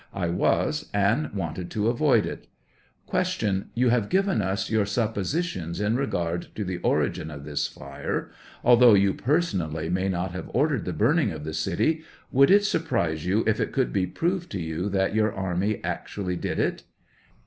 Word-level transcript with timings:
I 0.15 0.29
was, 0.29 0.89
and 0.95 1.31
wanted 1.31 1.69
to 1.69 1.87
avoid 1.87 2.25
it. 2.25 2.47
Q. 3.07 3.65
You 3.75 3.89
have 3.89 4.09
given 4.09 4.41
us 4.41 4.67
your 4.67 4.83
suppositions 4.83 5.79
in 5.79 5.95
regard 5.95 6.47
to 6.55 6.63
104 6.63 6.65
the 6.65 6.77
origin 6.81 7.29
of 7.29 7.43
this 7.45 7.67
fire; 7.67 8.31
although 8.63 8.95
you 8.95 9.13
personally 9.13 9.89
may 9.91 10.09
not 10.09 10.31
have 10.31 10.49
ordered 10.55 10.85
the 10.85 10.91
burning 10.93 11.29
of 11.29 11.43
the 11.43 11.53
city, 11.53 12.01
would 12.31 12.49
it 12.49 12.63
sur 12.65 12.79
prise 12.79 13.27
you 13.27 13.43
if 13.45 13.59
it 13.59 13.71
could 13.71 13.93
be 13.93 14.07
proved 14.07 14.49
to 14.53 14.59
you 14.59 14.89
that 14.89 15.13
your 15.13 15.31
army 15.31 15.79
actually 15.83 16.35
did 16.35 16.57
it? 16.57 16.81